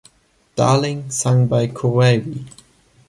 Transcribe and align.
Darling 0.55 1.11
sung 1.11 1.45
by 1.45 1.67
Corabi. 1.67 2.47